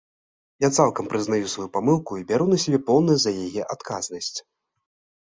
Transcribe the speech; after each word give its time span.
Я 0.63 0.69
цалкам 0.77 1.09
прызнаю 1.11 1.51
сваю 1.53 1.67
памылку 1.77 2.11
і 2.21 2.27
бяру 2.33 2.51
на 2.55 2.61
сябе 2.67 2.83
поўную 2.91 3.17
за 3.27 3.31
яе 3.47 3.71
адказнасць. 3.79 4.37